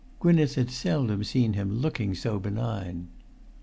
[0.19, 3.07] Gwynneth had seldom seen him looking so benign.